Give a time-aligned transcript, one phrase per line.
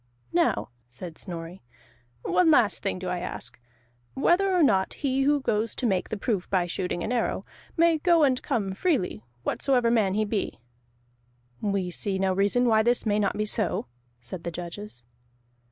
[0.33, 1.61] "Now," said Snorri,
[2.23, 3.59] "one last thing do I ask,
[4.15, 7.43] whether or not he who goes to make the proof by shooting an arrow,
[7.77, 10.57] may go and come freely, whatsoever man he be?"
[11.61, 13.85] "We see no reason why this may not be so,"
[14.19, 15.03] said the judges.